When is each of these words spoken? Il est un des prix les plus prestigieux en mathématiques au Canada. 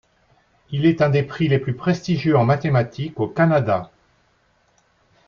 Il 0.71 0.87
est 0.87 1.03
un 1.03 1.09
des 1.11 1.21
prix 1.21 1.47
les 1.47 1.59
plus 1.59 1.75
prestigieux 1.75 2.35
en 2.35 2.43
mathématiques 2.43 3.19
au 3.19 3.27
Canada. 3.27 3.91